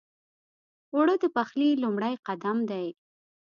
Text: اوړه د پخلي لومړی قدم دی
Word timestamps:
اوړه 0.93 1.15
د 1.23 1.25
پخلي 1.35 1.69
لومړی 1.83 2.13
قدم 2.27 2.57
دی 2.71 2.87